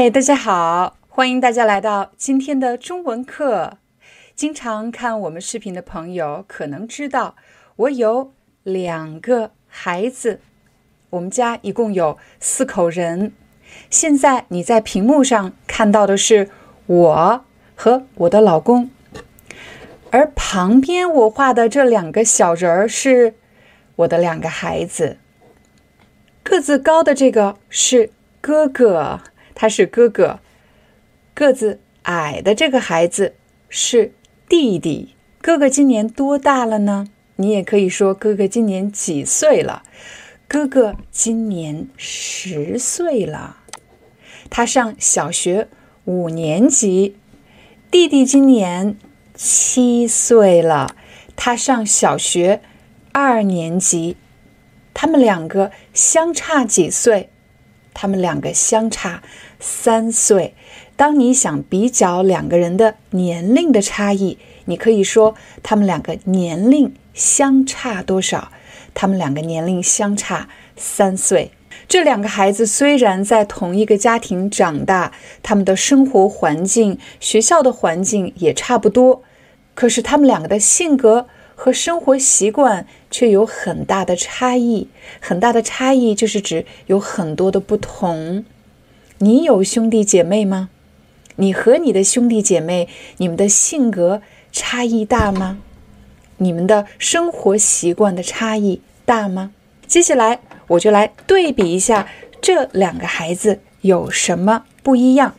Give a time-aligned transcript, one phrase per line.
[0.00, 3.78] 嗨，大家好，欢迎大家来到今天的中文课。
[4.36, 7.34] 经常看我们视频的朋友可能知道，
[7.74, 10.38] 我有两个孩子，
[11.10, 13.32] 我们家一共有四口人。
[13.90, 16.48] 现在你在屏幕上看到的是
[16.86, 17.44] 我
[17.74, 18.90] 和我的老公，
[20.12, 23.34] 而旁边我画的这两个小人儿是
[23.96, 25.18] 我的两个孩子。
[26.44, 29.22] 个子高的这个是哥哥，
[29.60, 30.38] 他是哥哥；
[31.34, 33.34] 个子矮的这个孩子
[33.68, 34.12] 是
[34.48, 35.16] 弟弟。
[35.42, 37.08] 哥哥今年多大了呢？
[37.34, 39.82] 你也可以说哥哥今年几岁了？
[40.46, 43.56] 哥哥今年十岁了。
[44.48, 45.66] 他上小学
[46.04, 47.16] 五年级，
[47.90, 48.96] 弟弟今年
[49.34, 50.94] 七岁了，
[51.34, 52.60] 他上小学
[53.10, 54.16] 二年级。
[54.94, 57.30] 他们两个相差几岁？
[58.00, 59.24] 他们两个相差
[59.58, 60.54] 三岁。
[60.96, 68.50] 当你想比较两个人的年龄的差异，你可以说他们两个年龄相差多少？
[68.94, 71.52] 他们两个年龄相差三岁。
[71.86, 79.22] 这两个孩子虽然在同一个家庭长大，他们的生活环境、学校的环境也差不多，
[79.74, 84.88] 可是他们两个的性格和生活习惯却有很大的差异。
[85.20, 88.44] 很大的差异就是指有很多的不同。
[89.18, 90.70] 你有兄弟姐妹吗？
[91.36, 92.88] 你和你的兄弟姐妹，
[93.18, 95.58] 你们的性格差异大吗？
[96.38, 99.52] 你们的生活习惯的差异大吗？
[99.86, 100.40] 接下来。
[100.68, 102.06] 我就来对比一下
[102.42, 105.34] 这两个孩子有什么不一样。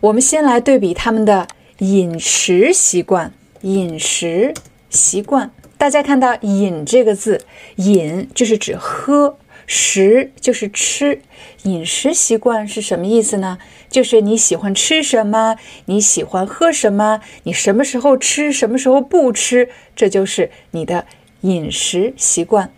[0.00, 1.46] 我们先来对比他们的
[1.78, 3.32] 饮食习惯。
[3.60, 4.52] 饮食
[4.90, 7.44] 习惯，大家看到“饮”这个字
[7.76, 11.20] ，“饮”就是指喝，“食”就是吃。
[11.64, 13.58] 饮食习惯是什么意思呢？
[13.88, 21.06] 就是你喜欢吃什么，你喜欢喝什么，你什么时候吃，什么时候不吃，这就是你的
[21.42, 22.72] 饮食习惯。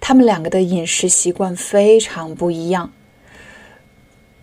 [0.00, 2.92] 他们两个的饮食习惯非常不一样。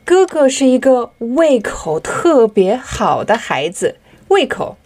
[0.06, 3.97] 哥哥是一个胃口特别好的孩子，
[4.28, 4.78] 胃口。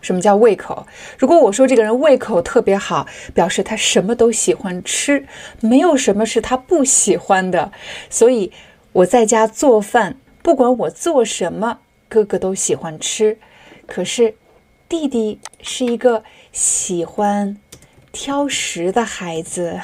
[0.00, 0.86] 什么叫胃口？
[1.18, 5.26] 如果我说这个人胃口特别好，表示他什么都喜欢吃，
[5.60, 7.72] 没有什么是他不喜欢的。
[8.08, 8.52] 所以
[8.92, 11.78] 我在家做饭，不管我做什么，
[12.08, 13.38] 哥哥都喜欢吃。
[13.86, 14.34] 可是
[14.88, 17.56] 弟弟是一个喜欢。
[18.12, 19.80] 挑食的孩子，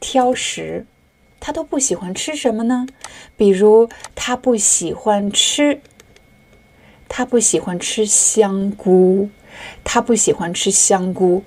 [0.00, 0.86] 挑食，
[1.38, 2.84] 他都不喜欢吃什么呢？
[3.36, 5.80] 比如，他不喜欢吃，
[7.08, 9.30] 他不喜欢吃香菇，
[9.82, 11.42] 他不喜欢吃香菇。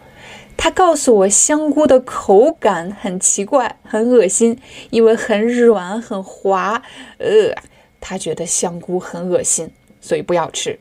[0.58, 4.60] 他告诉我，香菇的口感很奇怪，很恶心，
[4.92, 6.84] 因为很软很滑。
[7.18, 7.56] 呃，
[8.00, 10.80] 他觉得香菇很恶心，所以不要吃。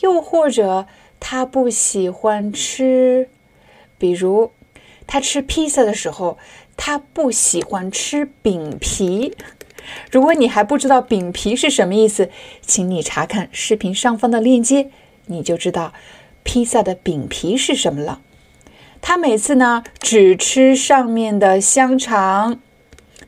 [0.00, 0.86] 又或者，
[1.20, 3.28] 他不喜欢吃。
[3.96, 4.50] 比如，
[5.06, 6.36] 他吃披萨的时候，
[6.76, 9.34] 他不喜欢吃饼皮。
[10.10, 14.90] 如果你还不知道饼皮是什么意思，请你查看视频上方的链接，
[15.26, 15.92] 你就知道
[16.42, 18.20] 披萨的饼皮是什么了。
[19.00, 22.60] 他每次呢只吃上面的香肠，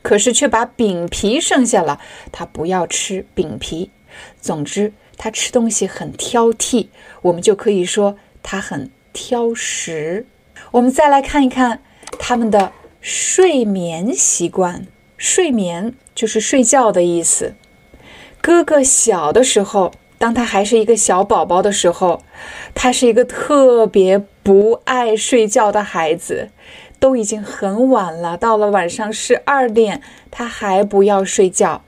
[0.01, 1.99] 可是却把饼皮剩下了，
[2.31, 3.91] 他不要吃饼皮。
[4.39, 6.87] 总之，他吃东西很挑剔，
[7.21, 10.25] 我们就可以说他很挑食。
[10.71, 11.81] 我们再来看一看
[12.17, 12.71] 他们的
[13.01, 14.87] 睡眠习惯。
[15.17, 17.53] 睡眠就是睡觉的意思。
[18.41, 22.23] 哥哥小的时候，当他还是一个小宝宝的时候，
[22.73, 26.49] 他是一个特别不爱睡觉的孩子。
[26.97, 30.01] 都已经很晚了，到了晚上十二点，
[30.31, 31.83] 他还不要睡觉。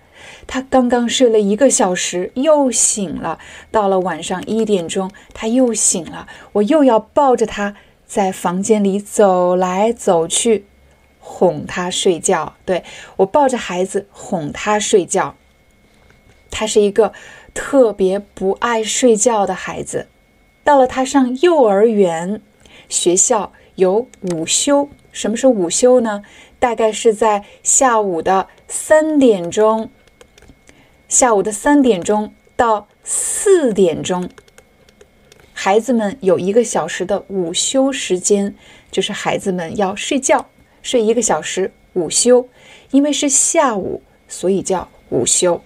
[0.45, 3.39] 他刚刚睡了一个小时，又醒了。
[3.71, 6.27] 到了晚上一点钟，他又醒了。
[6.51, 7.75] 我又要抱着他。
[8.05, 10.65] 在房间里走来走去，
[11.29, 12.55] 哄他睡觉。
[12.65, 12.85] 对
[13.17, 15.35] 我抱着孩子哄他睡觉。
[16.49, 17.11] 他是一个
[17.53, 20.07] 特别不爱睡觉的孩子。
[20.63, 22.41] 到了他上幼儿园，
[22.87, 24.89] 学校有午休。
[25.11, 26.23] 什么是午休呢？
[26.59, 29.89] 大概是在下午的三点钟
[31.07, 34.29] 下午的三点钟到四点钟，
[35.53, 38.55] 孩子们有一个小时的午休时间，
[38.91, 40.49] 就是孩子们要睡觉，
[40.87, 42.47] 睡一个小时午休。
[42.91, 45.61] 因为是下午，所以叫午休。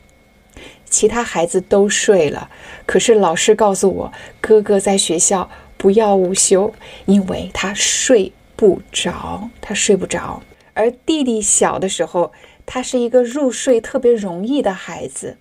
[0.90, 2.50] 其他孩子都睡了，
[2.88, 5.48] 可是老师告诉我，哥哥在学校
[5.78, 6.74] 不要午休，
[7.06, 10.42] 因为他睡不着，他睡不着。
[10.74, 12.32] 而弟弟小的时候，
[12.66, 15.38] 他是一个入睡特别容易的孩子。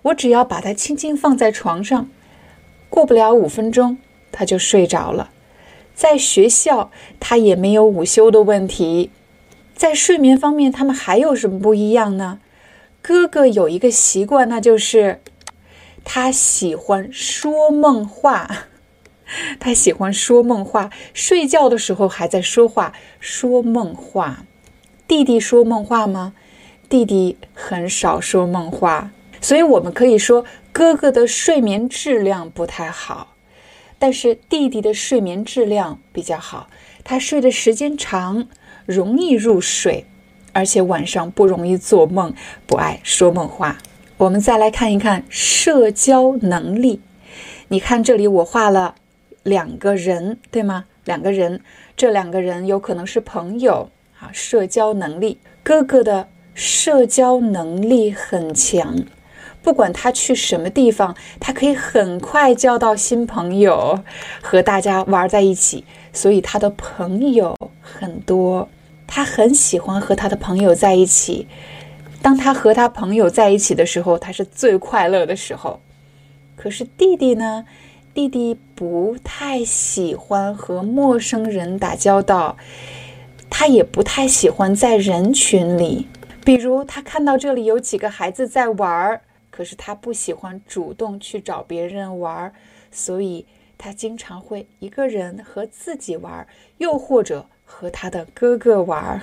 [0.00, 2.08] 我只要把他轻轻放在床上，
[2.88, 3.98] 过不了五分钟，
[4.32, 5.30] 他就睡着了。
[5.94, 9.10] 在学校，他也没有午休的问题。
[9.74, 12.40] 在睡眠方面，他们还有什么不一样呢？
[13.02, 15.20] 哥哥有一个习惯，那就是
[16.04, 18.66] 他喜欢说梦话。
[19.60, 24.44] 他喜欢说梦话，睡觉的时候还在说话，说梦话。
[25.06, 26.34] 弟弟说梦话吗？
[26.88, 33.29] 弟弟很少说梦话，所以我们可以说哥哥的睡眠质量不太好，
[34.00, 36.68] 但是弟弟的睡眠质量比较好，
[37.04, 38.48] 他睡的时间长，
[38.86, 40.06] 容易入睡。
[40.52, 42.34] 而且晚上不容易做梦，
[42.66, 43.78] 不爱说梦话。
[44.16, 47.00] 我们再来看一看社交能力。
[47.68, 48.96] 你看这里我画了
[49.44, 50.86] 两个人，对吗？
[51.04, 51.60] 两个人，
[51.96, 54.28] 这两个人有可能是朋友啊。
[54.32, 59.04] 社交能力，哥哥的社交能力很强，
[59.62, 64.02] 不管他去什么地方，他可以很快交到新朋友，
[64.40, 68.68] 和大家玩在一起，所以他的朋友很多。
[69.06, 71.48] 他很喜欢和他的朋友在一起。
[72.22, 75.80] 当他和他朋友在一起的时候，他是最快乐的时候。
[76.54, 77.64] 可是弟弟呢？
[78.12, 82.56] 弟弟不太喜欢和陌生人打交道，
[83.48, 86.06] 他也不太喜欢在人群里。
[86.44, 89.22] 比如，他看到这里有几个孩子在玩儿，
[89.60, 92.54] 可是他不喜欢主动去找别人玩儿，
[92.90, 93.44] 所以
[93.76, 96.46] 他经常会一个人和自己玩儿，
[96.78, 97.44] 又或者。
[97.64, 99.20] 和他的哥哥玩，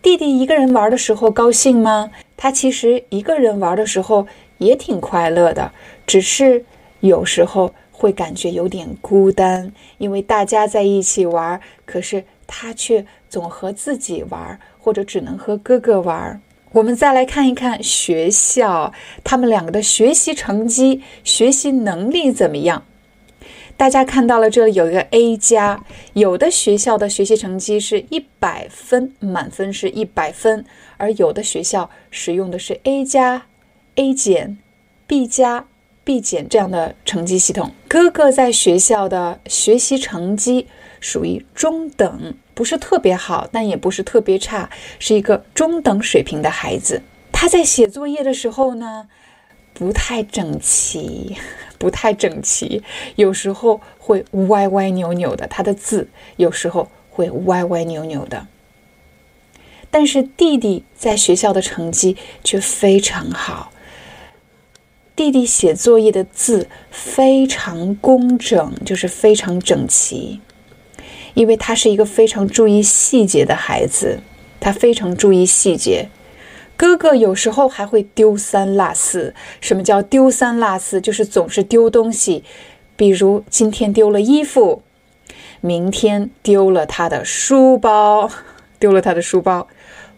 [0.00, 2.10] 弟弟一个人玩的时候高兴吗？
[2.34, 4.26] 他其实一个人玩的时候
[4.56, 5.70] 也挺快乐的，
[6.06, 6.64] 只是
[7.00, 16.40] 有时候会感觉有点孤单，因为大家在一起玩，可是他却总和自己玩，或者只能和哥哥玩。
[16.74, 18.92] 我们再来看一看学校，
[19.22, 22.84] 他们两个的学习成绩、学习能力怎么样？
[23.76, 25.84] 大家看到了，这里有一个 A 加，
[26.14, 30.64] 有的学校的学习成绩是一百分，满分是一百分，
[30.96, 33.46] 而有的学校使用的是 A 加、
[33.94, 34.58] A 减、
[35.06, 35.66] B 加、
[36.02, 37.70] B 减这样的成绩系统。
[37.86, 40.66] 哥哥在学校的学习成绩
[40.98, 47.02] 属于中等，不是特别好，但也不是特别差，是一个中等水平的孩子。
[47.32, 49.08] 他在写作业的时候呢？
[49.76, 51.36] 不太整齐，
[51.78, 52.80] 不太整齐，
[53.16, 55.48] 有时候会歪歪扭扭的。
[55.48, 58.46] 他的字有时候会歪歪扭扭的。
[59.90, 63.72] 但是弟弟在学校的成绩却非常好。
[65.16, 70.40] 弟弟写作业的字非常工整，就是非常整齐，
[71.34, 74.20] 因为他是一个非常注意细节的孩子，
[74.58, 76.08] 他非常注意细节。
[76.76, 79.34] 哥哥有时候还会丢三落四。
[79.60, 81.00] 什么叫丢三落四？
[81.00, 82.42] 就是总是丢东西。
[82.96, 84.82] 比如今天丢了衣服，
[85.60, 88.30] 明天丢了他的书包，
[88.78, 89.68] 丢了他的书包。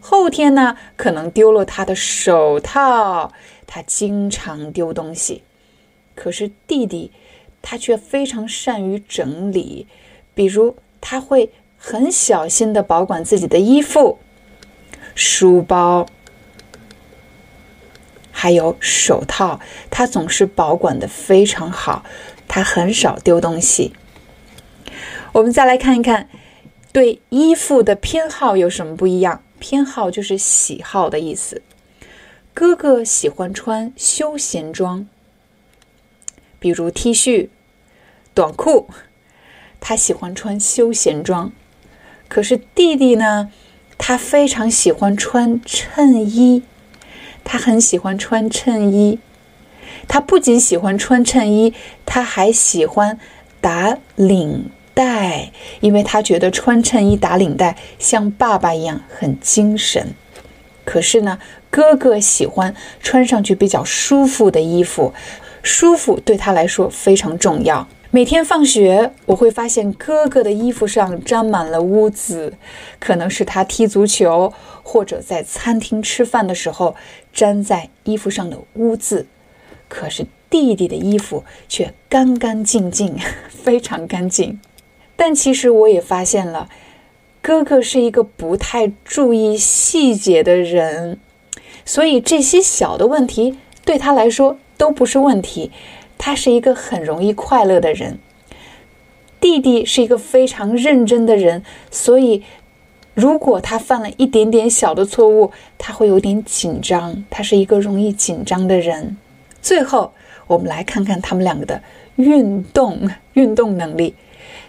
[0.00, 3.32] 后天呢，可能丢了他的手套。
[3.66, 5.42] 他经常丢东西。
[6.14, 7.10] 可是弟弟，
[7.60, 9.86] 他却非常善于整理。
[10.34, 10.76] 比如
[11.08, 14.18] 他会很小心的保管自己的衣服、
[15.14, 16.08] 书包。
[18.32, 22.04] 还有手套，他总是保管的非常好，
[22.48, 23.94] 他很少丢东西。
[25.30, 26.28] 我们再来看一看，
[26.92, 29.44] 对衣服的偏好有什么不一样？
[29.60, 31.62] 偏好就是喜好的意思。
[32.52, 35.06] 哥哥喜欢穿休闲装，
[36.58, 37.48] 比如 T 恤、
[38.34, 38.88] 短裤，
[39.88, 41.52] 他喜欢穿休闲装。
[42.26, 43.52] 可是弟弟呢，
[43.96, 46.64] 他非常喜欢穿衬衣。
[47.44, 49.20] 他很喜欢穿衬衣，
[50.08, 51.72] 他不仅喜欢穿衬衣，
[52.04, 53.20] 他还喜欢
[53.60, 60.14] 打领带，因为他觉得穿衬衣打领带像爸爸一样很精神。
[60.84, 61.38] 可是呢，
[61.70, 65.14] 哥哥喜欢穿上去比较舒服的衣服，
[65.62, 67.86] 舒服对他来说非常重要。
[68.12, 72.54] 每天放学，我会发现哥哥的衣服上沾满了污渍，
[73.00, 74.52] 可能是他踢足球
[74.84, 76.94] 或者在餐厅吃饭的时候
[77.34, 79.26] 粘在衣服上的污渍。
[79.88, 83.16] 可是弟弟的衣服却干干净净，
[83.50, 84.60] 非常干净。
[85.16, 86.68] 但其实我也发现了，
[87.42, 91.18] 哥哥是一个不太注意细节的人，
[91.84, 95.72] 所以这些小的问题对他来说都不是问题。
[96.18, 98.18] 他是一个很容易快乐的人。
[99.40, 102.42] 弟弟是一个非常认真的人，所以
[103.14, 107.24] 如果他犯了一点点小的错误，他会有点紧张。
[107.30, 109.16] 他是一个容易紧张的人。
[109.60, 110.12] 最后，
[110.46, 111.82] 我们来看看他们两个的
[112.16, 114.14] 运动运动能力。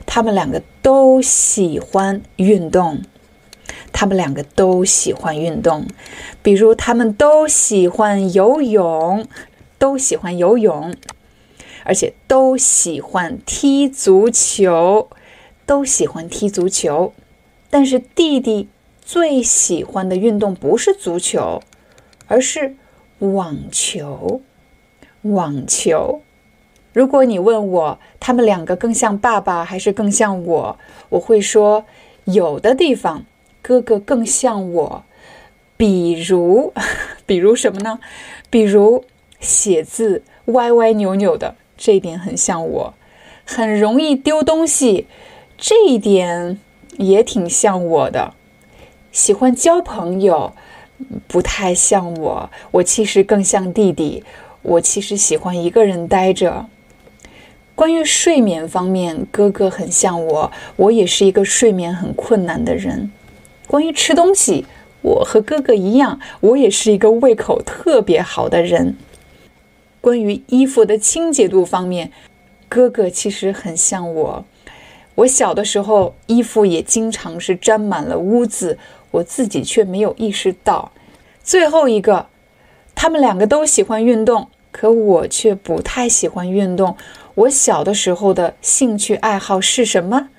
[0.06, 3.02] 他们两个都喜欢运动，
[3.92, 5.86] 他们两个都喜欢运动。
[6.42, 9.28] 比如，他们都喜欢游泳，
[9.78, 10.96] 都喜欢游泳。
[11.88, 15.08] 而且都喜欢踢足球，
[15.66, 17.14] 都喜欢踢足球。
[17.70, 18.68] 但是弟弟
[19.02, 21.62] 最喜欢的运动不是足球，
[22.28, 22.76] 而是
[23.20, 24.42] 网球。
[25.22, 26.22] 网球。
[26.92, 30.78] 如果你问我他们两个更像爸爸还是更像我，
[31.08, 31.86] 我会说
[32.26, 33.26] 有的地方
[33.62, 35.06] 哥哥更像我。
[35.78, 36.74] 比如，
[37.26, 38.00] 比如什么呢？
[38.50, 39.06] 比如
[39.40, 41.56] 写字歪歪扭扭的。
[41.78, 42.94] 这一点很像我，
[43.46, 45.08] 很容易丢东西，
[45.58, 46.60] 这一点
[46.98, 48.34] 也挺像我的。
[49.12, 50.54] 喜欢交朋友，
[51.28, 52.50] 不太像我。
[52.72, 54.24] 我其实更像弟弟。
[54.64, 56.66] 我其实喜欢一个人待着。
[57.74, 63.12] 关于睡眠方面，哥哥很像我，我也是一个睡眠很困难的人。
[63.68, 64.66] 关于吃东西，
[65.02, 68.98] 我和哥哥一样，我也是一个胃口特别好的人。
[70.08, 72.14] 关于衣服的清洁度方面，
[72.70, 74.46] 哥哥其实很像我。
[75.16, 78.78] 我小的时候，衣服也经常是沾满了污渍，
[79.12, 80.94] 我自己却没有意识到。
[81.44, 82.28] 最后一个，
[82.96, 86.96] 他们两个都喜欢运动，可我却不太喜欢运动。
[87.36, 90.30] 我小的时候的兴趣爱好是什么？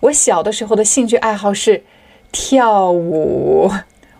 [0.00, 1.82] 我小的时候的兴趣爱好是
[2.32, 3.70] 跳舞。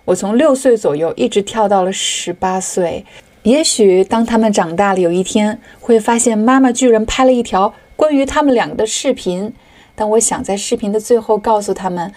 [0.04, 3.06] 我从六岁左右一直跳到了十八岁。
[3.42, 9.52] 也许当他们长大了，有一天会发现妈妈居然拍了一条关于他们两个的视频。
[9.94, 12.12] 但我想在视频的最后告诉他们，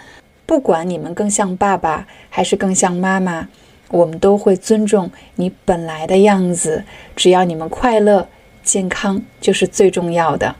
[0.46, 3.48] 不管你们更像爸爸还是更像妈妈，
[3.90, 6.84] 我们都会尊重你本来的样子。
[7.16, 8.28] 只要你们快乐、
[8.62, 10.54] 健康，就是最重要的。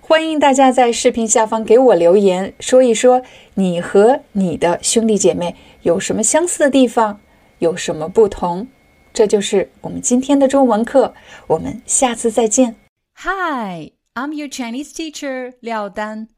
[0.00, 3.22] 欢迎大家在视频下方给我留言，说一说
[3.54, 7.20] 你和你的兄弟姐妹有什么相似的地方，
[7.58, 8.66] 有什么不同。
[9.13, 11.13] 这就是我们今天的中文课，
[11.47, 12.77] 我们下次再见。
[13.15, 16.29] Hi, I'm your Chinese teacher Liao Dan.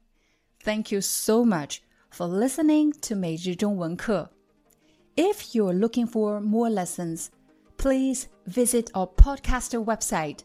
[0.64, 1.78] Thank you so much
[2.10, 4.32] for listening to 每日中文课。
[5.14, 7.28] If you're looking for more lessons,
[7.76, 10.38] please visit our podcaster website.